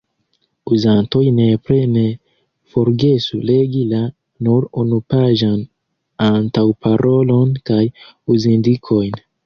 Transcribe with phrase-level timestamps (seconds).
[0.75, 2.05] Uzantoj nepre ne
[2.71, 4.01] forgesu legi la–
[4.49, 5.57] nur unupaĝan–
[6.33, 7.83] antaŭparolon kaj
[8.37, 9.27] uzindikojn.